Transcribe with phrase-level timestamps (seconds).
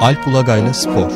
[0.00, 1.10] Alp Ulagay'la Spor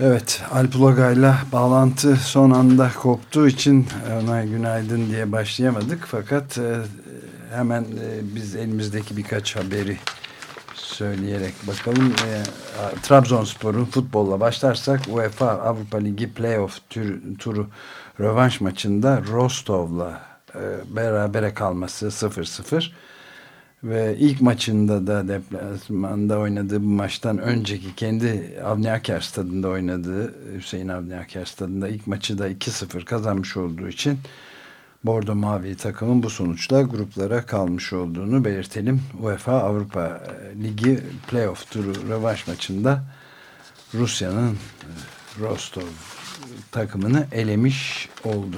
[0.00, 3.86] Evet, Alp Ulagay'la bağlantı son anda koptuğu için
[4.22, 6.04] ona günaydın diye başlayamadık.
[6.06, 6.76] Fakat e,
[7.54, 9.98] hemen e, biz elimizdeki birkaç haberi
[10.74, 12.14] söyleyerek bakalım.
[12.28, 12.42] E,
[13.02, 17.66] Trabzonspor'un futbolla başlarsak UEFA Avrupa Ligi playoff tür, turu
[18.20, 20.20] rövanş maçında Rostov'la
[20.54, 20.60] e,
[20.96, 22.90] berabere kalması 0-0
[23.84, 30.88] ve ilk maçında da deplasmanda oynadığı bu maçtan önceki kendi Avni Aker stadında oynadığı Hüseyin
[30.88, 34.18] Avni Aker stadında ilk maçı da 2-0 kazanmış olduğu için
[35.04, 39.02] Bordo Mavi takımın bu sonuçla gruplara kalmış olduğunu belirtelim.
[39.20, 40.20] UEFA Avrupa
[40.62, 43.04] Ligi playoff turu rövanş maçında
[43.94, 44.58] Rusya'nın
[45.40, 45.82] Rostov
[46.72, 48.56] takımını elemiş oldu.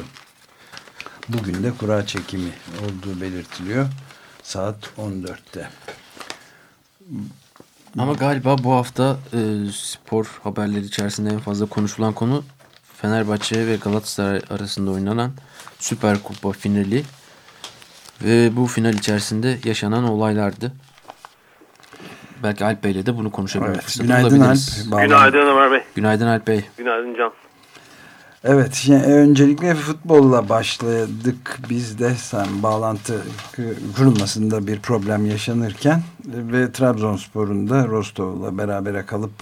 [1.28, 2.50] Bugün de kura çekimi
[2.84, 3.86] olduğu belirtiliyor.
[4.42, 5.68] Saat 14'te.
[7.98, 9.38] Ama galiba bu hafta e,
[9.72, 12.44] spor haberleri içerisinde en fazla konuşulan konu
[12.96, 15.30] Fenerbahçe ve Galatasaray arasında oynanan
[15.78, 17.02] Süper Kupa finali
[18.22, 20.72] ve bu final içerisinde yaşanan olaylardı.
[22.42, 24.58] Belki Alp Bey'le de bunu konuşabilir evet, Günaydın Alp.
[25.02, 25.82] Günaydın Ömer Bey.
[25.94, 26.64] Günaydın Alp Bey.
[26.77, 27.32] Günaydın Can.
[28.46, 33.22] Evet, yani öncelikle futbolla başladık biz de sen bağlantı
[33.96, 39.32] kurulmasında bir problem yaşanırken ve Trabzonspor'un da Rostov'la berabere kalıp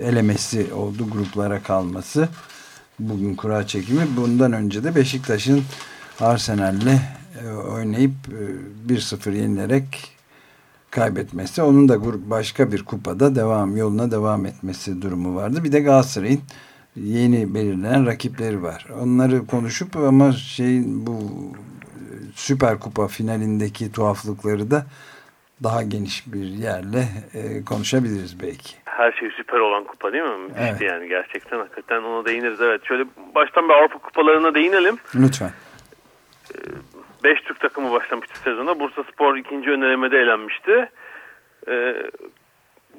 [0.00, 2.28] e, elemesi oldu gruplara kalması.
[2.98, 4.06] Bugün kura çekimi.
[4.16, 5.62] Bundan önce de Beşiktaş'ın
[6.20, 6.98] Arsenal'le
[7.44, 8.12] e, oynayıp
[8.88, 10.10] 1-0 e, yenilerek
[10.90, 11.62] kaybetmesi.
[11.62, 15.64] Onun da başka bir kupada devam yoluna devam etmesi durumu vardı.
[15.64, 16.40] Bir de Galatasaray'ın
[16.96, 18.86] yeni belirlenen rakipleri var.
[19.02, 21.18] Onları konuşup ama şeyin bu
[22.34, 24.86] Süper Kupa finalindeki tuhaflıkları da
[25.62, 27.04] daha geniş bir yerle
[27.34, 28.76] e, konuşabiliriz belki.
[28.84, 30.38] Her şey süper olan kupa değil mi?
[30.38, 30.80] Müthişti evet.
[30.80, 31.58] yani gerçekten.
[31.58, 32.60] Hakikaten ona değiniriz.
[32.60, 33.04] Evet şöyle
[33.34, 34.96] baştan bir Avrupa kupalarına değinelim.
[35.14, 35.50] Lütfen.
[36.54, 36.56] E,
[37.24, 38.80] beş Türk takımı başlamıştı sezona.
[38.80, 40.88] Bursa Spor ikinci önelemede elenmişti.
[41.68, 41.94] Ee,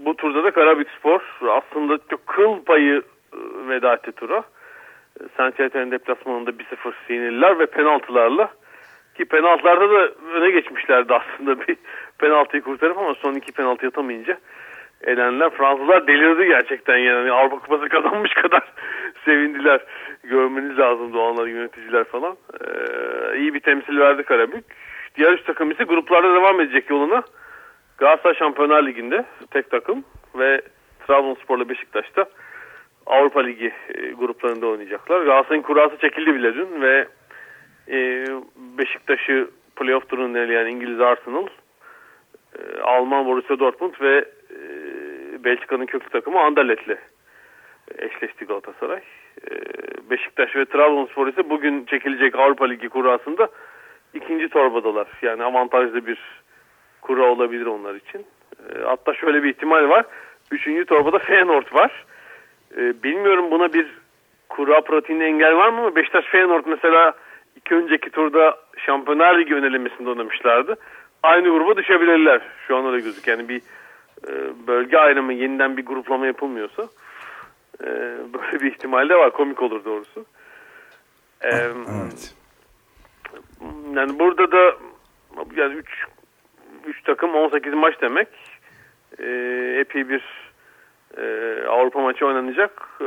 [0.05, 3.12] bu turda da Karabük Spor aslında çok kıl payı e,
[3.67, 4.44] veda etti tura.
[5.59, 8.49] Etienne deplasmanında 1-0 yenildiler ve penaltılarla
[9.16, 11.77] ki penaltılarda da öne geçmişlerdi aslında bir
[12.17, 14.38] penaltıyı kurtarıp ama son iki penaltı yatamayınca
[15.03, 15.49] elenler.
[15.49, 18.63] Fransızlar delirdi gerçekten yani Avrupa Kupası kazanmış kadar
[19.25, 19.81] sevindiler.
[20.23, 22.38] Görmeniz lazım doğanlar yöneticiler falan.
[22.53, 24.65] Ee, iyi bir temsil verdi Karabük.
[25.15, 27.23] Diğer üç takım ise gruplarda devam edecek yoluna.
[27.97, 30.03] Galatasaray Şampiyonlar Ligi'nde tek takım
[30.35, 30.61] ve
[31.07, 32.25] Trabzonspor'la Beşiktaş'ta
[33.05, 35.21] Avrupa Ligi e, gruplarında oynayacaklar.
[35.21, 37.07] Galatasaray'ın kurası çekildi bile dün ve
[37.87, 38.25] e,
[38.77, 41.47] Beşiktaş'ı playoff turunu eleyen İngiliz Arsenal,
[42.59, 44.25] e, Alman Borussia Dortmund ve
[45.43, 46.97] Belçika'nın köklü takımı Anderlet'le
[47.97, 49.01] eşleşti Galatasaray.
[50.09, 53.47] Beşiktaş ve Trabzonspor ise bugün çekilecek Avrupa Ligi kurasında
[54.13, 55.07] ikinci torbadalar.
[55.21, 56.19] Yani avantajlı bir
[57.01, 58.25] kura olabilir onlar için.
[58.59, 60.05] E, hatta şöyle bir ihtimal var.
[60.51, 62.05] Üçüncü torbada Feyenoord var.
[62.78, 63.88] E, bilmiyorum buna bir
[64.50, 67.13] kura pratiğinde engel var mı ama Beşiktaş Feyenoord mesela
[67.56, 70.75] iki önceki turda Şampiyonlar Ligi önelemesinde oynamışlardı.
[71.23, 72.41] Aynı gruba düşebilirler.
[72.67, 73.38] Şu an öyle gözüküyor.
[73.38, 73.62] Yani bir
[74.28, 74.31] e,
[74.67, 76.83] bölge ayrımı yeniden bir gruplama yapılmıyorsa
[77.81, 77.88] e,
[78.33, 79.31] böyle bir ihtimal de var.
[79.31, 80.25] Komik olur doğrusu.
[81.41, 82.35] E, evet.
[83.94, 84.75] Yani burada da
[85.56, 86.06] yani 3
[86.85, 88.28] 3 takım 18 maç demek.
[89.19, 89.25] E,
[89.79, 90.42] epey bir
[91.18, 91.24] e,
[91.68, 92.90] Avrupa maçı oynanacak.
[93.01, 93.06] E,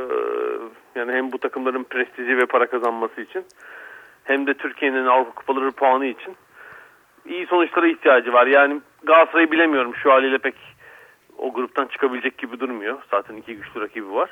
[0.94, 3.44] yani hem bu takımların prestiji ve para kazanması için
[4.25, 6.37] hem de Türkiye'nin Avrupa Kupaları puanı için
[7.25, 8.47] iyi sonuçlara ihtiyacı var.
[8.47, 10.55] Yani Galatasaray'ı bilemiyorum şu haliyle pek
[11.39, 12.99] o gruptan çıkabilecek gibi durmuyor.
[13.11, 14.31] Zaten iki güçlü rakibi var.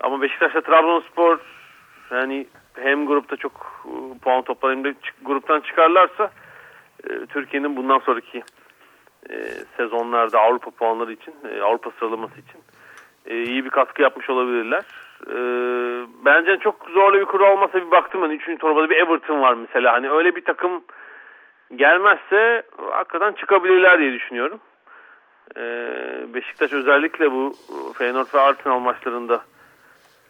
[0.00, 1.38] Ama Beşiktaş'ta Trabzonspor
[2.10, 6.30] yani hem grupta çok e, puan toplar hem de gruptan çıkarlarsa
[7.04, 8.42] e, Türkiye'nin bundan sonraki
[9.30, 9.34] e,
[9.76, 12.60] sezonlarda Avrupa puanları için, Avrupa sıralaması için
[13.26, 14.82] e, iyi bir katkı yapmış olabilirler.
[15.26, 15.36] E,
[16.24, 18.30] bence çok zorlu bir kuru olmasa bir baktım ben.
[18.30, 19.92] Üçüncü torbada bir Everton var mesela.
[19.92, 20.84] Hani öyle bir takım
[21.76, 24.60] gelmezse hakikaten çıkabilirler diye düşünüyorum.
[25.56, 25.62] E,
[26.34, 27.52] Beşiktaş özellikle bu
[27.98, 29.40] Feyenoord ve Arsenal maçlarında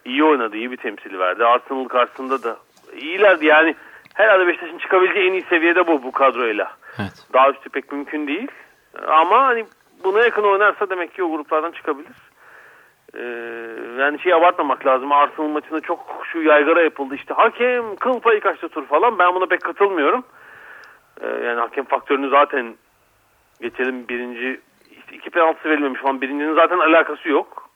[0.04, 0.56] iyi oynadı.
[0.56, 1.44] iyi bir temsili verdi.
[1.44, 2.56] Arsenal karşısında da
[2.96, 3.46] iyilerdi.
[3.46, 3.74] Yani
[4.14, 6.72] herhalde Beşiktaş'ın çıkabileceği en iyi seviyede bu bu kadroyla.
[6.98, 7.26] Evet.
[7.32, 8.48] Daha üstü pek mümkün değil.
[9.06, 9.64] Ama hani
[10.04, 12.12] buna yakın oynarsa demek ki o gruplardan çıkabilir.
[13.14, 13.22] Ee,
[13.98, 15.12] yani şey abartmamak lazım.
[15.12, 17.14] Arsenal maçında çok şu yaygara yapıldı.
[17.14, 19.18] İşte hakem kıl payı kaçtı tur falan.
[19.18, 20.24] Ben buna pek katılmıyorum.
[21.20, 22.74] Ee, yani hakem faktörünü zaten
[23.60, 24.60] geçelim birinci
[24.90, 26.20] işte iki penaltı verilmemiş falan.
[26.20, 27.68] Birincinin zaten alakası yok.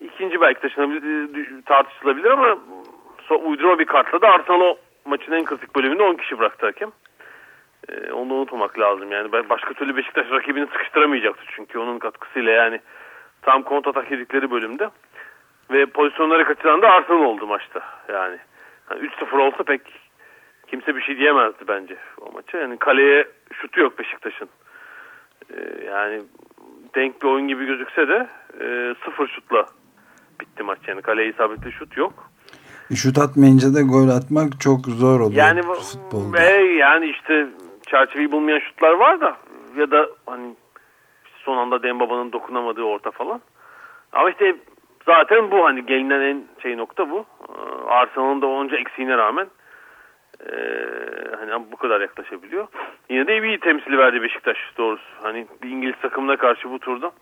[0.00, 2.58] İkinci belki taşınabilir, tartışılabilir ama
[3.44, 6.90] uydurma bir kartla da Arsenal o maçın en kritik bölümünde 10 kişi bıraktı hakem.
[7.88, 9.12] Ee, onu unutmamak lazım.
[9.12, 12.80] Yani başka türlü Beşiktaş rakibini sıkıştıramayacaktı çünkü onun katkısıyla yani
[13.48, 14.90] tam kontratak yedikleri bölümde.
[15.70, 17.80] Ve pozisyonları kaçıran da Arsenal oldu maçta.
[18.12, 18.38] Yani,
[18.90, 19.80] yani 3-0 olsa pek
[20.66, 22.58] kimse bir şey diyemezdi bence o maça.
[22.58, 24.48] Yani kaleye şutu yok Beşiktaş'ın.
[25.50, 26.22] Ee, yani
[26.94, 28.28] denk bir oyun gibi gözükse de
[28.60, 29.66] e, sıfır şutla
[30.40, 30.78] bitti maç.
[30.86, 32.30] Yani kaleye isabetli şut yok.
[32.94, 36.42] Şut atmayınca da gol atmak çok zor oluyor yani, futbolda.
[36.42, 37.46] E, yani işte
[37.86, 39.36] çerçeveyi bulmayan şutlar var da
[39.76, 40.54] ya da hani
[41.48, 43.40] son anda Dembaba'nın dokunamadığı orta falan.
[44.12, 44.56] Ama işte
[45.06, 47.26] zaten bu hani gelinen en şey nokta bu.
[47.48, 49.46] Ee, Arsenal'ın da onca eksiğine rağmen
[50.46, 50.52] e,
[51.38, 52.66] hani bu kadar yaklaşabiliyor.
[53.10, 55.04] Yine de iyi temsili verdi Beşiktaş doğrusu.
[55.22, 57.12] Hani bir İngiliz takımına karşı bu turda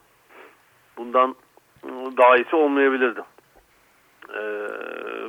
[0.99, 1.34] bundan
[2.17, 3.20] daha iyisi olmayabilirdi.
[4.28, 4.40] Ee,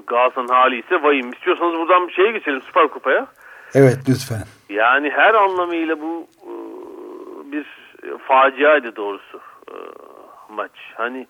[0.08, 1.32] Galatasaray'ın hali ise vahim.
[1.32, 3.28] İstiyorsanız buradan bir şeye geçelim Süper Kupa'ya.
[3.74, 4.44] Evet lütfen.
[4.70, 6.37] Yani her anlamıyla bu e,
[8.28, 9.42] faciaydı doğrusu
[9.72, 9.76] e,
[10.50, 10.72] maç.
[10.96, 11.28] Hani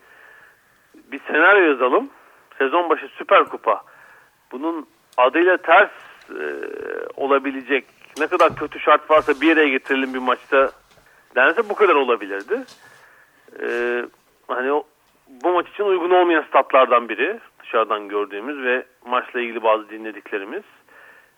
[0.94, 2.10] bir senaryo yazalım.
[2.58, 3.82] Sezon başı Süper Kupa.
[4.52, 4.86] Bunun
[5.16, 5.90] adıyla ters
[6.30, 6.44] e,
[7.16, 7.84] olabilecek
[8.18, 10.70] ne kadar kötü şart varsa bir yere getirelim bir maçta
[11.36, 12.64] dense bu kadar olabilirdi.
[13.62, 13.68] E,
[14.48, 14.84] hani o,
[15.28, 20.62] bu maç için uygun olmayan statlardan biri dışarıdan gördüğümüz ve maçla ilgili bazı dinlediklerimiz.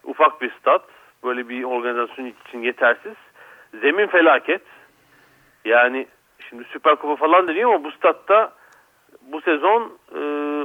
[0.05, 0.83] Ufak bir stat
[1.25, 3.15] böyle bir organizasyon için yetersiz.
[3.81, 4.63] Zemin felaket.
[5.65, 6.07] Yani
[6.49, 8.53] şimdi Süper Kupa falan deniyor ama bu statta
[9.23, 9.99] bu sezon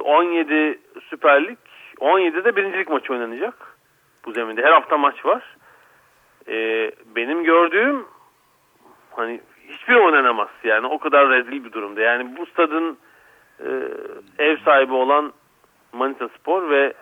[0.04, 0.78] 17 e,
[1.10, 1.58] Süper Lig
[2.00, 3.78] 17'de birincilik maçı oynanacak.
[4.26, 5.58] Bu zeminde her hafta maç var.
[6.48, 8.06] E, benim gördüğüm
[9.12, 12.02] hani hiçbir oynanamaz yani o kadar rezil bir durumda.
[12.02, 12.98] Yani bu stadın
[13.60, 13.70] e,
[14.40, 15.34] ev sahibi olan
[15.94, 16.94] Manisa Spor ve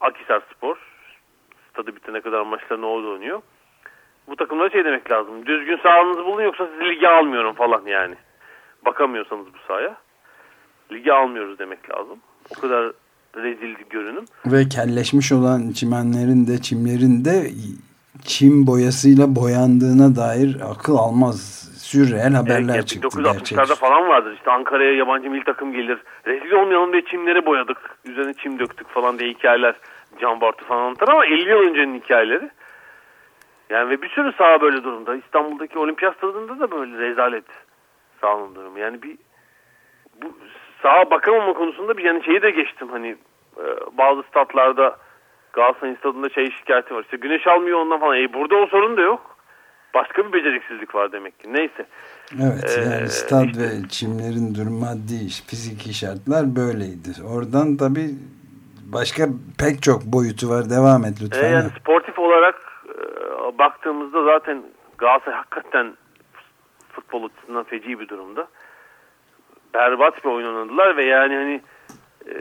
[0.00, 0.76] Akisar Spor
[1.70, 3.42] stadı bitene kadar maçlarını orada oynuyor.
[4.28, 5.46] Bu takımlara şey demek lazım.
[5.46, 8.14] Düzgün sahanızı bulun yoksa sizi lige almıyorum falan yani.
[8.84, 9.96] Bakamıyorsanız bu sahaya.
[10.92, 12.18] Lige almıyoruz demek lazım.
[12.56, 12.92] O kadar
[13.36, 14.24] rezil görünüm.
[14.46, 17.50] Ve kelleşmiş olan çimenlerin de çimlerin de
[18.24, 23.08] çim boyasıyla boyandığına dair akıl almaz sürreel haberler evet, çıktı.
[23.08, 24.32] 1960'larda falan vardır.
[24.36, 25.98] İşte Ankara'ya yabancı milli takım gelir.
[26.26, 27.78] Rezil olmayalım diye çimleri boyadık.
[28.04, 29.74] Üzerine çim döktük falan diye hikayeler
[30.20, 32.50] Can Bartu falan anlatır ama 50 yıl öncenin hikayeleri.
[33.72, 35.16] Yani ve bir sürü saha böyle durumda.
[35.16, 37.44] İstanbul'daki olimpiyat stadında da böyle rezalet
[38.20, 38.78] sahanın durumu.
[38.78, 39.18] Yani bir
[40.22, 40.26] bu
[40.82, 43.16] saha bakamama konusunda bir yani şeyi de geçtim hani
[43.56, 43.64] e,
[43.98, 44.96] bazı statlarda
[45.52, 47.02] Galatasaray stadında şey şikayeti var.
[47.02, 48.16] İşte güneş almıyor ondan falan.
[48.16, 49.36] E burada o sorun da yok.
[49.94, 51.52] Başka bir beceriksizlik var demek ki.
[51.52, 51.86] Neyse.
[52.42, 57.10] Evet ee, yani stad işte, ve çimlerin durum maddi fiziki şartlar böyleydi.
[57.34, 58.10] Oradan tabii
[58.92, 59.26] başka
[59.58, 60.70] pek çok boyutu var.
[60.70, 61.44] Devam et lütfen.
[61.44, 62.61] E yani sportif olarak
[63.58, 64.62] baktığımızda zaten
[64.98, 65.96] Galatasaray hakikaten
[66.92, 68.46] futbol açısından feci bir durumda.
[69.74, 71.60] Berbat bir oyun oynadılar ve yani hani
[72.26, 72.34] e,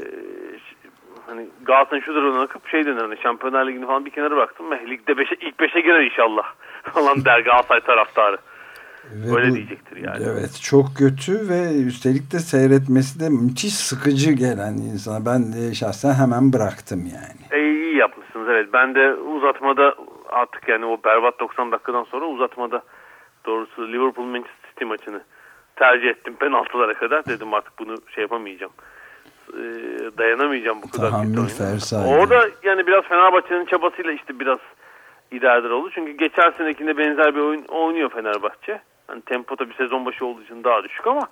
[1.27, 4.73] hani Galatasaray şu durumuna akıp şey denir hani Şampiyonlar Ligi'ni falan bir kenara bıraktım.
[4.73, 6.43] Eh, ligde beşe, ilk beşe girer inşallah
[6.83, 8.37] falan der Galatasaray taraftarı.
[9.11, 10.23] Ve Öyle bu, diyecektir yani.
[10.33, 15.25] Evet çok kötü ve üstelik de seyretmesi de müthiş sıkıcı gelen insana.
[15.25, 17.61] Ben de şahsen hemen bıraktım yani.
[17.61, 18.69] E, iyi yapmışsınız evet.
[18.73, 19.95] Ben de uzatmada
[20.31, 22.83] artık yani o berbat 90 dakikadan sonra uzatmada
[23.45, 25.21] doğrusu Liverpool Manchester City maçını
[25.75, 27.25] tercih ettim penaltılara kadar.
[27.25, 28.73] Dedim artık bunu şey yapamayacağım.
[29.53, 29.61] E,
[30.17, 31.37] dayanamayacağım bu kadar Tahammül
[32.07, 34.59] Orada yani biraz Fenerbahçe'nin çabasıyla işte biraz
[35.31, 35.89] idareler oldu.
[35.93, 38.81] Çünkü geçen senekinde benzer bir oyun oynuyor Fenerbahçe.
[39.07, 41.27] Hani tempoda bir sezon başı olduğu için daha düşük ama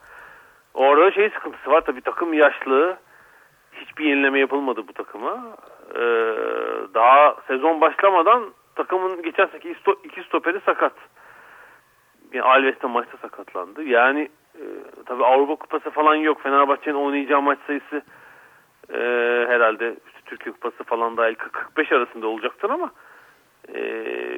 [0.73, 2.97] orada şey sıkıntısı var tabii takım yaşlı.
[3.73, 5.37] Hiçbir yenileme yapılmadı bu takıma.
[5.95, 5.99] Ee,
[6.93, 8.43] daha sezon başlamadan
[8.79, 10.93] takımın geçen seneki iki stoperi sakat.
[12.33, 13.83] Yani Alves de maçta sakatlandı.
[13.83, 14.63] Yani e,
[15.05, 16.41] tabii Avrupa Kupası falan yok.
[16.41, 18.01] Fenerbahçe'nin oynayacağı maç sayısı
[18.93, 18.99] e,
[19.49, 22.91] herhalde işte Türkiye Kupası falan dahil 45 arasında olacaktır ama
[23.73, 23.81] e,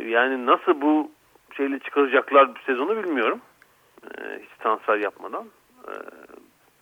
[0.07, 1.11] yani nasıl bu
[1.57, 3.41] şeyle çıkaracaklar sezonu bilmiyorum.
[4.03, 5.45] E, hiç transfer yapmadan.
[5.87, 5.93] E,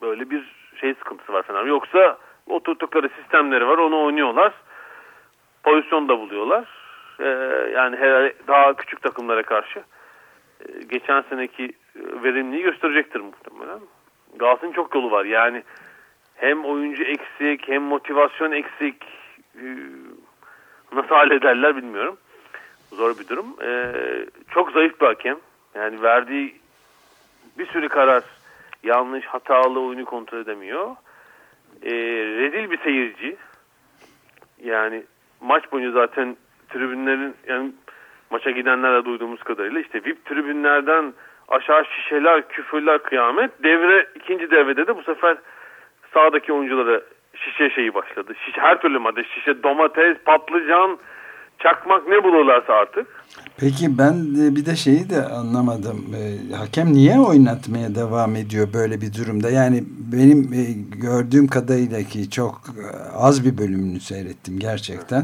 [0.01, 1.65] böyle bir şey sıkıntısı var Fener.
[1.65, 3.77] Yoksa oturttukları sistemleri var.
[3.77, 4.53] Onu oynuyorlar.
[5.63, 6.78] Pozisyon da buluyorlar.
[7.19, 7.25] E,
[7.73, 9.79] yani herhalde daha küçük takımlara karşı
[10.59, 13.79] e, geçen seneki verimliği gösterecektir muhtemelen.
[14.35, 15.25] Galatasaray'ın çok yolu var.
[15.25, 15.63] Yani
[16.35, 19.03] hem oyuncu eksik hem motivasyon eksik
[19.55, 19.65] e,
[20.91, 22.17] nasıl hallederler bilmiyorum.
[22.91, 23.55] Zor bir durum.
[23.63, 23.93] E,
[24.51, 25.37] çok zayıf bir hakem.
[25.75, 26.55] Yani verdiği
[27.57, 28.23] bir sürü karar
[28.83, 30.95] yanlış, hatalı oyunu kontrol edemiyor.
[31.83, 31.91] E,
[32.25, 33.37] rezil bir seyirci.
[34.63, 35.03] Yani
[35.41, 36.37] maç boyunca zaten
[36.69, 37.71] tribünlerin yani
[38.29, 41.13] maça gidenlerle duyduğumuz kadarıyla işte VIP tribünlerden
[41.47, 43.63] aşağı şişeler, küfürler, kıyamet.
[43.63, 45.37] Devre ikinci devrede de bu sefer
[46.13, 47.01] sağdaki oyunculara
[47.35, 48.33] şişe şeyi başladı.
[48.45, 50.97] Şişe, her türlü madde şişe, domates, patlıcan,
[51.59, 53.07] çakmak ne bulurlarsa artık.
[53.57, 54.15] Peki ben
[54.55, 56.05] bir de şeyi de anlamadım.
[56.19, 59.49] E, hakem niye oynatmaya devam ediyor böyle bir durumda?
[59.49, 59.83] Yani
[60.13, 60.63] benim e,
[61.01, 62.61] gördüğüm kadarıyla ki çok
[63.15, 65.23] az bir bölümünü seyrettim gerçekten.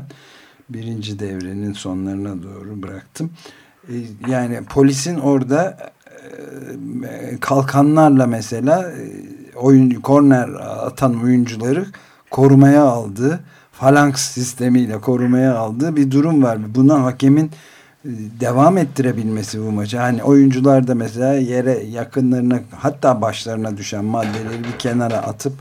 [0.70, 3.32] Birinci devrenin sonlarına doğru bıraktım.
[3.90, 3.94] E,
[4.28, 5.78] yani polisin orada
[7.08, 9.12] e, kalkanlarla mesela e,
[9.56, 11.86] oyun korner atan oyuncuları
[12.32, 13.40] korumaya aldığı
[13.72, 16.76] falanks sistemiyle korumaya aldığı bir durum var.
[16.76, 17.52] Buna hakemin
[18.40, 19.98] devam ettirebilmesi bu maçı.
[19.98, 25.54] Hani oyuncular da mesela yere yakınlarına hatta başlarına düşen maddeleri bir kenara atıp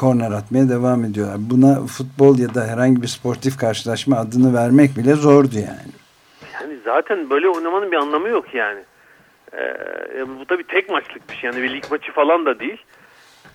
[0.00, 1.36] korner atmaya devam ediyorlar.
[1.38, 5.92] Buna futbol ya da herhangi bir sportif karşılaşma adını vermek bile zordu yani.
[6.54, 8.80] Yani zaten böyle oynamanın bir anlamı yok yani.
[9.54, 11.50] Ee, bu tabii tek maçlık bir şey.
[11.50, 12.82] Yani bir lig maçı falan da değil.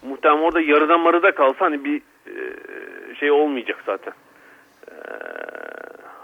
[0.03, 2.35] Muhtemelen orada yarıda marıda kalsa hani bir e,
[3.15, 4.13] şey olmayacak zaten.
[4.91, 4.93] Ee,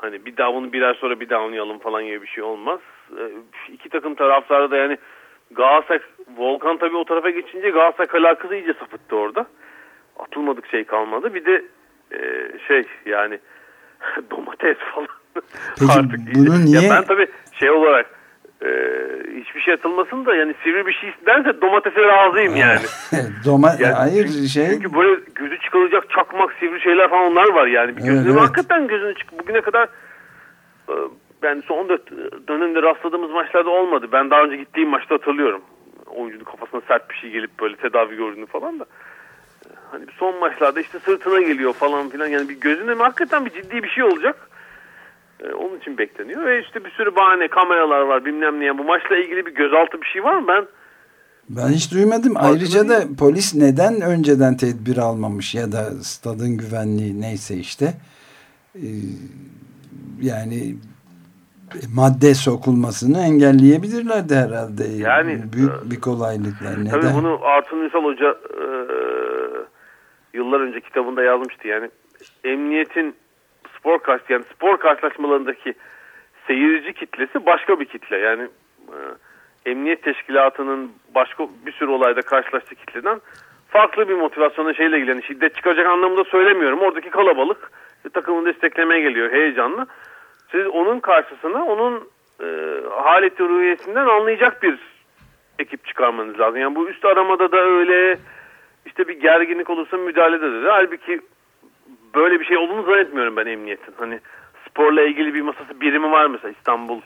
[0.02, 2.80] hani bir daha bunu birer sonra bir daha oynayalım falan gibi bir şey olmaz.
[3.12, 3.32] Ee,
[3.74, 4.98] iki takım taraftarı da yani
[5.52, 6.00] Galatasaray,
[6.38, 9.46] Volkan tabii o tarafa geçince Galatasaray kalakızı iyice sapıttı orada.
[10.34, 11.34] Atılmadık şey kalmadı.
[11.34, 11.64] Bir de
[12.12, 12.20] e,
[12.68, 13.40] şey yani
[14.32, 15.08] domates falan.
[15.80, 16.82] Peki Artık bunu niye?
[16.82, 17.28] Ya ben tabii
[17.60, 18.06] şey olarak
[18.62, 18.70] e,
[19.42, 22.82] hiçbir şey atılmasın da yani sivri bir şey isterse domatese razıyım yani.
[23.46, 24.70] Doma yani hayır çünkü, şey.
[24.70, 27.98] Çünkü böyle gözü çıkaracak çakmak sivri şeyler falan onlar var yani.
[27.98, 29.90] Bir gözünü evet, hakikaten gözünü çık bugüne kadar
[30.90, 30.94] e,
[31.44, 31.90] yani son
[32.48, 34.08] dönemde rastladığımız maçlarda olmadı.
[34.12, 35.62] Ben daha önce gittiğim maçta hatırlıyorum.
[36.06, 38.86] Oyuncunun kafasına sert bir şey gelip böyle tedavi gördüğünü falan da.
[39.94, 42.28] Hani son maçlarda işte sırtına geliyor falan filan.
[42.28, 44.50] Yani bir gözünde hakikaten bir ciddi bir şey olacak.
[45.40, 46.46] Ee, onun için bekleniyor.
[46.46, 48.78] Ve işte bir sürü bahane, kameralar var bilmem ne.
[48.78, 50.48] Bu maçla ilgili bir gözaltı bir şey var mı?
[50.48, 50.66] Ben
[51.50, 52.34] ben hiç duymadım.
[52.36, 57.94] Ayrıca da polis neden önceden tedbir almamış ya da stadın güvenliği neyse işte.
[58.76, 58.82] Ee,
[60.22, 60.76] yani
[61.96, 64.84] madde sokulmasını engelleyebilirlerdi herhalde.
[64.84, 66.70] Yani büyük e, bir kolaylıkla.
[66.70, 66.90] Neden?
[66.90, 68.64] Tabii bunu Artun Ünsal Hoca e,
[70.34, 71.68] yıllar önce kitabında yazmıştı.
[71.68, 71.90] Yani
[72.44, 73.16] emniyetin
[73.78, 75.74] spor karş yani spor karşılaşmalarındaki
[76.48, 78.18] seyirci kitlesi başka bir kitle.
[78.18, 78.48] Yani
[78.88, 78.98] e,
[79.72, 83.22] emniyet teşkilatının başka bir sürü olayda karşılaştığı kitleden
[83.70, 85.10] farklı bir motivasyonla şeyle ilgili.
[85.10, 86.80] Yani şiddet çıkacak anlamında söylemiyorum.
[86.80, 87.72] Oradaki kalabalık
[88.14, 89.88] takımını desteklemeye geliyor heyecanlı.
[90.52, 92.10] Siz onun karşısına onun
[92.42, 92.48] e,
[92.90, 94.80] haleti ruhiyesinden anlayacak bir
[95.60, 96.60] ekip çıkarmanız lazım.
[96.60, 98.18] Yani bu üst aramada da öyle
[98.86, 100.70] işte bir gerginlik olursa müdahalede de.
[100.70, 101.22] Halbuki
[102.16, 103.94] böyle bir şey olduğunu zannetmiyorum ben emniyetin.
[103.98, 104.20] Hani
[104.70, 107.02] sporla ilgili bir masası birimi var mesela İstanbul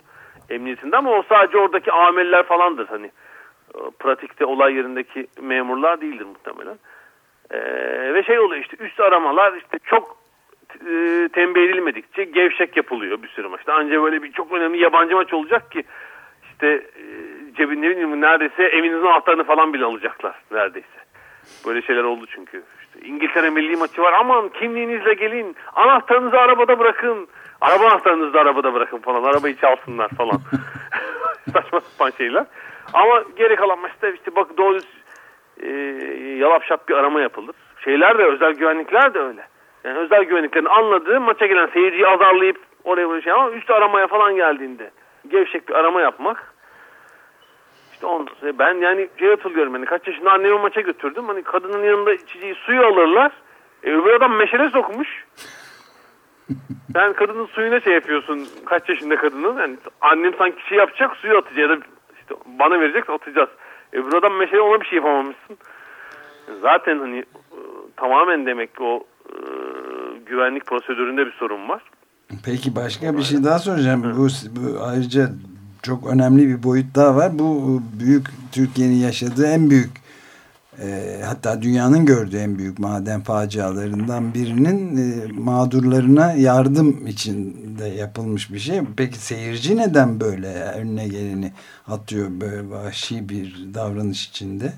[0.50, 2.88] Emniyetinde ama o sadece oradaki ameller falandır.
[2.88, 3.12] Hani
[3.75, 6.77] e, pratikte olay yerindeki memurlar değildir muhtemelen.
[7.51, 10.17] Ee, ve şey oluyor işte üst aramalar işte çok
[10.89, 13.74] e, tembih edilmedikçe gevşek yapılıyor bir sürü maçta.
[13.74, 15.84] Ancak böyle bir çok önemli yabancı maç olacak ki
[16.51, 16.84] işte
[17.60, 21.07] e, bilmiyorum neredeyse evinizin anahtarını falan bile alacaklar neredeyse.
[21.68, 22.63] Böyle şeyler oldu çünkü.
[22.82, 24.13] İşte İngiltere milli maçı var.
[24.13, 25.56] Aman kimliğinizle gelin.
[25.75, 27.27] Anahtarınızı arabada bırakın.
[27.62, 29.24] Araba anahtarınızı da arabada bırakın falan.
[29.24, 30.42] Arabayı çalsınlar falan.
[31.54, 32.46] Saçma sapan şeyler.
[32.94, 34.80] Ama geri kalan maçta işte bak doğru
[35.63, 35.70] e,
[36.38, 37.56] yalap bir arama yapılır.
[37.84, 39.48] Şeyler de özel güvenlikler de öyle.
[39.84, 44.36] Yani özel güvenliklerin anladığı maça gelen seyirciyi azarlayıp oraya böyle şey ama üst aramaya falan
[44.36, 44.92] geldiğinde
[45.27, 46.54] gevşek bir arama yapmak
[47.98, 48.27] işte on,
[48.60, 51.27] ben yani şey hatırlıyorum hani kaç yaşında annemi maça götürdüm.
[51.27, 53.32] Hani kadının yanında içeceği suyu alırlar.
[53.84, 55.08] E, öbür adam meşale sokmuş.
[56.94, 58.48] Sen kadının suyuna şey yapıyorsun.
[58.66, 59.58] Kaç yaşında kadının?
[59.58, 61.77] Yani annem sanki şey yapacak suyu atacak ya da
[62.22, 63.50] işte bana verecek atacağız.
[63.94, 65.58] E, öbür adam meşale ona bir şey yapamamışsın.
[66.62, 67.60] Zaten hani e,
[67.96, 69.38] tamamen demek ki o e,
[70.25, 71.82] güvenlik prosedüründe bir sorun var.
[72.46, 74.04] Peki başka bir şey daha soracağım.
[74.04, 75.30] Bu, bu ayrıca
[75.88, 77.39] çok önemli bir boyut daha var.
[77.39, 79.91] Bu büyük Türkiye'nin yaşadığı en büyük
[80.84, 80.88] e,
[81.25, 88.60] hatta dünyanın gördüğü en büyük maden facialarından birinin e, mağdurlarına yardım için de yapılmış bir
[88.60, 88.79] şey.
[88.98, 91.51] Peki seyirci neden böyle önüne geleni
[91.88, 94.74] atıyor böyle vahşi bir davranış içinde?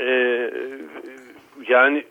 [0.00, 0.50] Ee,
[1.68, 2.04] yani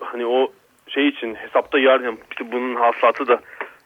[0.00, 0.52] hani o
[0.88, 2.18] şey için hesapta yer yani
[2.52, 3.40] bunun hasılatı da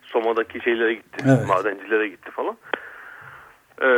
[0.07, 1.25] Soma'daki şeylere gitti.
[1.29, 1.49] Evet.
[1.49, 2.57] Madencilere gitti falan.
[3.83, 3.89] Ee,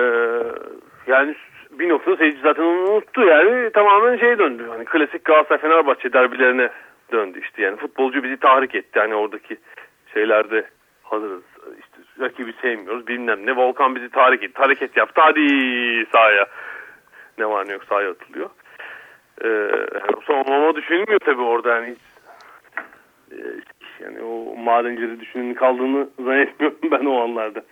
[1.06, 1.36] yani
[1.70, 4.66] bir noktada seyirci zaten onu unuttu yani tamamen şey döndü.
[4.68, 6.70] Hani klasik Galatasaray Fenerbahçe derbilerine
[7.12, 8.98] döndü işte yani futbolcu bizi tahrik etti.
[9.00, 9.56] Hani oradaki
[10.14, 10.64] şeylerde
[11.02, 11.42] hazırız.
[11.78, 13.56] İşte rakibi sevmiyoruz bilmem ne.
[13.56, 14.58] Volkan bizi tahrik etti.
[14.58, 15.40] Hareket yaptı hadi
[16.12, 16.46] sahaya.
[17.38, 18.50] Ne var ne yok sahaya atılıyor.
[19.44, 19.48] Ee,
[19.94, 21.98] yani son ama düşünülmüyor tabii orada yani hiç
[23.32, 23.38] e,
[24.02, 27.62] yani o madencileri düşünün kaldığını zannetmiyorum ben o anlarda.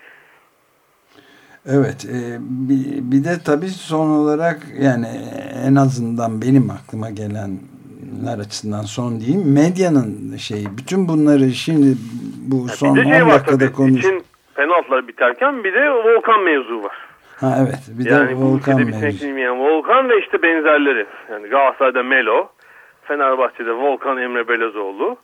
[1.67, 5.07] Evet e, bir, bir de tabii son olarak yani
[5.67, 11.87] en azından benim aklıma gelenler açısından son diyeyim medyanın şeyi bütün bunları şimdi
[12.51, 14.01] bu Ya son bir de 10 şey dakikada konuş.
[14.01, 14.23] için
[14.55, 16.97] penaltılar biterken bir de Volkan mevzu var.
[17.41, 19.27] Ha evet bir de Yani bu Volkan mevzu.
[19.27, 21.07] bilmeyen Volkan ve işte benzerleri.
[21.31, 22.49] Yani Galatasaray'da Melo,
[23.03, 25.17] Fenerbahçe'de Volkan Emre Belezoğlu.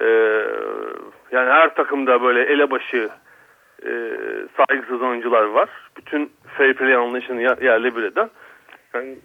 [0.00, 0.06] Ee,
[1.32, 3.08] yani her takımda böyle elebaşı
[3.86, 3.90] e,
[4.56, 5.68] saygısız oyuncular var.
[5.96, 8.30] Bütün fair play anlayışını yer- yerle bir eden.
[8.94, 9.18] Yani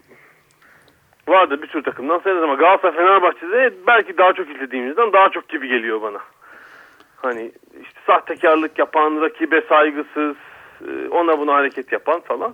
[1.28, 5.68] vardı bir sürü takımdan sayılır ama Galatasaray Fenerbahçe'de belki daha çok izlediğimizden daha çok gibi
[5.68, 6.20] geliyor bana.
[7.16, 7.52] Hani
[7.82, 10.36] işte sahtekarlık yapan, rakibe saygısız,
[10.88, 12.54] e, ona buna hareket yapan falan.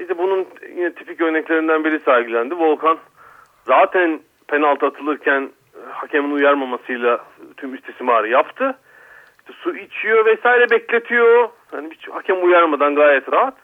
[0.00, 2.54] İşte bunun yine tipik örneklerinden biri sergilendi.
[2.54, 2.98] Volkan
[3.66, 5.50] zaten penaltı atılırken e,
[5.96, 7.24] hakemin uyarmamasıyla
[7.56, 8.78] tüm istismarı yaptı.
[9.38, 11.48] İşte su içiyor vesaire bekletiyor.
[11.70, 13.54] Hani hiç hakem uyarmadan gayet rahat.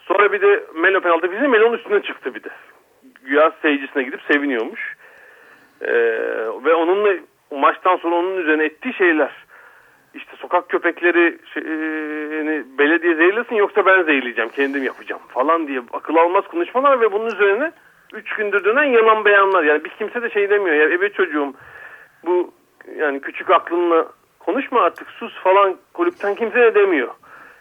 [0.00, 2.48] Sonra bir de Melo penaltı bizi Melo'nun üstüne çıktı bir de.
[3.22, 4.96] Güya seyircisine gidip seviniyormuş.
[5.80, 5.92] Ee,
[6.64, 7.14] ve onunla
[7.50, 9.30] maçtan sonra onun üzerine ettiği şeyler
[10.14, 16.16] işte sokak köpekleri şey, e, belediye zehirlesin yoksa ben zehirleyeceğim kendim yapacağım falan diye akıl
[16.16, 17.72] almaz konuşmalar ve bunun üzerine
[18.14, 19.62] 3 gündür dönen yalan beyanlar.
[19.64, 21.54] Yani biz kimse de şey demiyor ya ebe çocuğum
[22.26, 22.52] bu
[22.98, 24.06] yani küçük aklınla
[24.38, 27.08] konuşma artık sus falan kulüpten kimse de demiyor.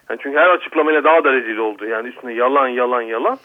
[0.10, 1.86] Yani çünkü her açıklamayla daha da rezil oldu.
[1.86, 3.38] Yani üstüne yalan yalan yalan.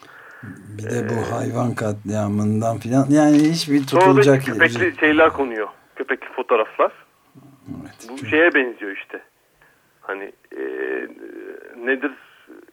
[0.79, 5.69] Bir de bu hayvan katliamından filan yani hiçbir Sonra tutulacak köpekli şeyler konuyor.
[5.97, 6.93] Köpekli fotoğraflar.
[7.83, 8.23] Evet.
[8.23, 9.21] Bu şeye benziyor işte.
[10.01, 10.63] Hani e,
[11.85, 12.13] nedir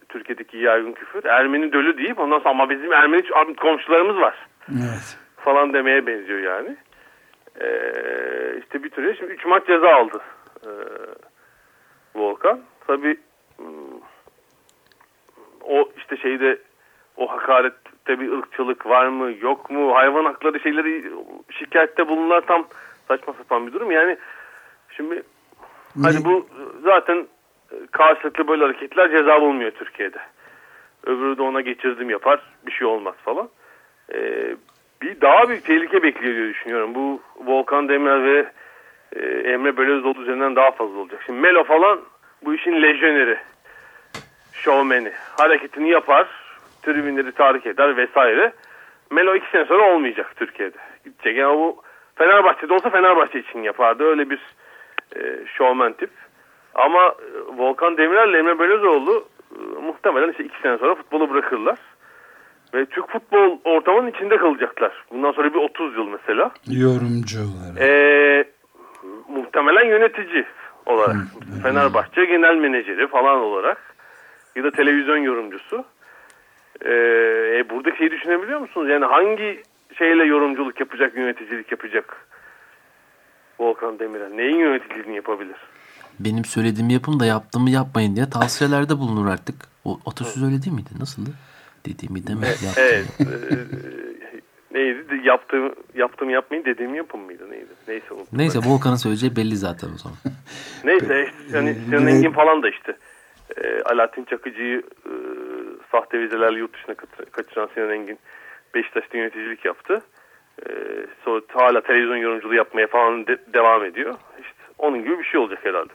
[0.10, 1.26] Türkiye'deki yaygın küfür?
[1.26, 5.18] Ermeni dölü deyip ondan sonra ama bizim Ermeni komşularımız var Evet.
[5.38, 6.78] falan demeye benziyor yani.
[7.62, 7.68] E,
[8.60, 10.22] işte bir türlü şimdi 3 maç ceza aldı
[10.66, 10.70] e,
[12.16, 12.60] Volkan.
[12.88, 13.18] Tabi
[15.64, 16.58] o işte şeyde
[17.18, 21.12] o hakarette bir ırkçılık var mı yok mu hayvan hakları şeyleri
[21.52, 22.68] şikayette bulunlar tam
[23.08, 24.18] saçma sapan bir durum yani
[24.90, 25.24] şimdi
[26.04, 26.48] hani bu
[26.84, 27.28] zaten
[27.92, 30.20] karşılıklı böyle hareketler ceza bulmuyor Türkiye'de
[31.06, 33.50] öbürü de ona geçirdim yapar bir şey olmaz falan
[34.14, 34.56] ee,
[35.02, 38.46] bir daha bir tehlike bekliyor diye düşünüyorum bu Volkan Demirel ve
[39.16, 42.00] e, Emre Belözoğlu üzerinden daha fazla olacak şimdi Melo falan
[42.46, 43.38] bu işin lejyoneri
[44.54, 46.28] şovmeni hareketini yapar
[46.82, 48.54] tribünleri tahrik eder vesaire.
[49.12, 50.78] Melo iki sene sonra olmayacak Türkiye'de.
[51.04, 51.38] Gidecek.
[51.38, 51.82] Yani bu
[52.16, 54.04] Fenerbahçe'de olsa Fenerbahçe için yapardı.
[54.04, 54.40] Öyle bir
[55.16, 56.10] e, şovmen tip.
[56.76, 61.78] Ama e, Volkan Demirel ile Emre Belözoğlu e, muhtemelen işte iki sene sonra futbolu bırakırlar.
[62.74, 64.92] Ve Türk futbol ortamının içinde kalacaklar.
[65.12, 66.52] Bundan sonra bir 30 yıl mesela.
[66.68, 67.82] Yorumcu olarak.
[67.82, 68.44] E,
[69.28, 70.46] muhtemelen yönetici
[70.86, 71.16] olarak.
[71.64, 73.96] Fenerbahçe genel menajeri falan olarak.
[74.56, 75.86] Ya da televizyon yorumcusu.
[76.86, 78.90] Ee, buradaki şeyi düşünebiliyor musunuz?
[78.90, 79.64] Yani hangi
[79.98, 82.26] şeyle yorumculuk yapacak, yöneticilik yapacak
[83.60, 84.32] Volkan Demirel?
[84.32, 85.58] Neyin yöneticiliğini yapabilir?
[86.20, 89.56] Benim söylediğimi yapın da yaptığımı yapmayın diye tavsiyelerde bulunur artık.
[89.86, 90.90] O atasöz öyle değil miydi?
[91.00, 91.30] Nasıldı?
[91.86, 92.48] Dediğimi deme.
[92.78, 93.06] Evet.
[93.20, 93.26] e,
[94.74, 95.22] neydi?
[95.28, 97.52] Yaptığım, yaptığımı yapmayın dediğimi yapın mıydı?
[97.52, 97.66] Neydi?
[97.88, 98.14] Neyse.
[98.14, 98.70] unuttum Neyse ben.
[98.70, 100.18] Volkan'ın söyleyeceği belli zaten o zaman.
[100.84, 102.98] Neyse işte yani Sinan Direkt- Engin falan da işte.
[103.58, 105.12] E, Alaaddin Çakıcı'yı e,
[105.92, 106.96] sahte vizelerle yurt dışına
[107.32, 108.20] kaçıran Sinan Engin
[108.76, 110.02] Beşiktaş'ta yöneticilik yaptı.
[110.66, 110.70] E,
[111.26, 114.16] sonra hala televizyon yorumculuğu yapmaya falan de- devam ediyor.
[114.42, 115.94] İşte onun gibi bir şey olacak herhalde.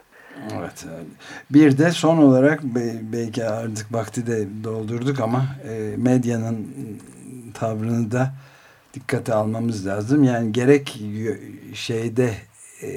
[0.52, 0.84] Evet.
[0.88, 1.06] evet.
[1.50, 6.66] Bir de son olarak be- belki artık vakti de doldurduk ama e, medyanın
[7.54, 8.34] tavrını da
[8.94, 10.24] dikkate almamız lazım.
[10.24, 11.02] Yani gerek
[11.74, 12.34] şeyde
[12.82, 12.90] e,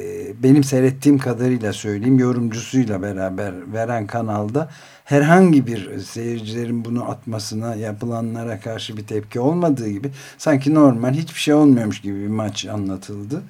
[0.43, 4.69] benim seyrettiğim kadarıyla söyleyeyim yorumcusuyla beraber veren kanalda
[5.05, 11.53] herhangi bir seyircilerin bunu atmasına yapılanlara karşı bir tepki olmadığı gibi sanki normal hiçbir şey
[11.53, 13.41] olmuyormuş gibi bir maç anlatıldı.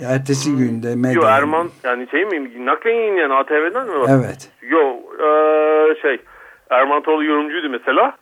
[0.00, 1.12] Ertesi günde medya...
[1.12, 2.66] Yo Erman yani şey mi?
[2.66, 4.10] Naklen yayınlayan ATV'den mi var?
[4.10, 4.50] Evet.
[4.62, 4.80] Yo
[5.20, 6.18] eee, şey
[6.70, 8.16] Erman Toroğlu yorumcuydu mesela.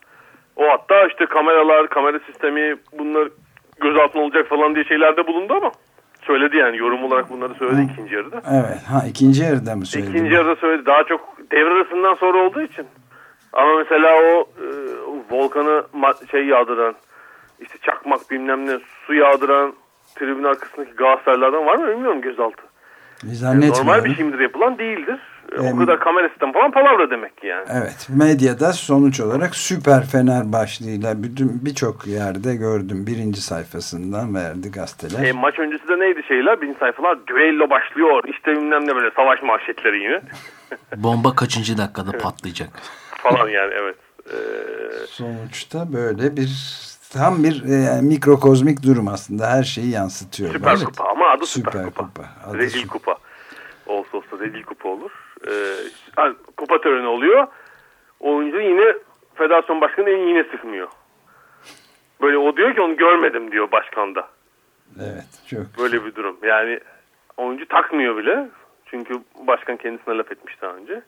[0.56, 3.28] O hatta işte kameralar, kamera sistemi bunlar
[3.80, 5.72] gözaltına olacak falan diye şeylerde bulundu ama
[6.22, 7.92] söyledi yani yorum olarak bunları söyledi Hı.
[7.92, 8.42] ikinci yarıda.
[8.50, 8.82] Evet.
[8.90, 10.10] Ha ikinci yarıda mı söyledi?
[10.10, 10.86] İkinci yarıda söyledi.
[10.86, 12.86] Daha çok devre arasından sonra olduğu için.
[13.52, 14.66] Ama mesela o e,
[15.30, 15.84] volkanı
[16.30, 16.94] şey yağdıran
[17.60, 19.72] işte çakmak bilmem ne su yağdıran
[20.14, 22.62] tribün arkasındaki Galatasaraylardan var mı bilmiyorum gözaltı.
[23.42, 25.20] Yani normal bir şeyimdir yapılan değildir.
[25.52, 27.64] Ee, o kadar kamera sistemi falan palavra demek ki yani.
[27.72, 33.06] Evet medyada sonuç olarak süper Fenerbahçeli'yle bütün birçok yerde gördüm.
[33.06, 35.28] Birinci sayfasından verdi gazeteler.
[35.28, 36.60] E, maç öncesi de neydi şeyler?
[36.60, 38.24] Birinci sayfalar düello başlıyor.
[38.28, 40.20] İşte bilmem ne böyle savaş manşetleri yine.
[40.96, 42.70] Bomba kaçıncı dakikada patlayacak?
[43.22, 43.96] falan yani evet.
[44.26, 45.06] Ee...
[45.06, 46.48] Sonuçta böyle bir
[47.12, 49.50] tam bir e, mikrokozmik durum aslında.
[49.50, 50.52] Her şeyi yansıtıyor.
[50.52, 50.84] Süper evet.
[50.84, 52.04] kupa ama adı süper, süper kupa.
[52.04, 52.22] kupa.
[52.46, 52.92] Adı Rezil süper.
[52.92, 53.16] kupa.
[53.86, 55.10] Olsa olsa rezil kupa olur.
[55.48, 57.46] Ee, kupa töreni oluyor.
[58.20, 58.94] Oyuncu yine
[59.34, 60.88] federasyon başkanı yine sıkmıyor.
[62.22, 64.28] Böyle o diyor ki onu görmedim diyor başkanda.
[65.00, 65.78] Evet çok.
[65.78, 66.36] Böyle bir durum.
[66.42, 66.80] Yani
[67.36, 68.48] oyuncu takmıyor bile.
[68.86, 69.14] Çünkü
[69.46, 71.02] başkan kendisine laf etmiş daha önce.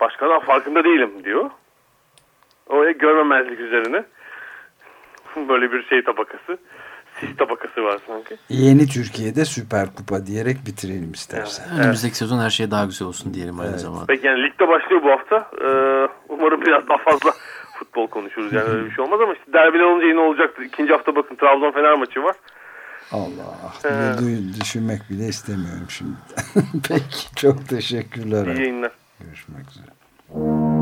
[0.00, 1.50] Başkan farkında değilim diyor.
[2.68, 4.04] O görmemezlik üzerine.
[5.48, 6.58] Böyle bir şey tabakası.
[7.20, 8.36] Sis tabakası var sanki.
[8.48, 11.64] Yeni Türkiye'de Süper Kupa diyerek bitirelim istersen.
[11.72, 11.84] Evet.
[11.84, 13.80] Önümüzdeki sezon her şey daha güzel olsun diyelim aynı evet.
[13.80, 14.06] zamanda.
[14.08, 15.36] Peki yani ligde başlıyor bu hafta.
[15.36, 17.30] Ee, umarım biraz daha fazla
[17.78, 18.52] futbol konuşuruz.
[18.52, 20.62] Yani öyle bir şey olmaz ama işte derbiler olunca yine olacaktır.
[20.62, 22.36] İkinci hafta bakın Trabzon Fener maçı var.
[23.12, 23.72] Allah.
[23.84, 26.16] Ee, düşünmek bile istemiyorum şimdi.
[26.88, 28.46] Peki çok teşekkürler.
[28.46, 28.92] İyi yayınlar.
[29.20, 30.81] Görüşmek üzere.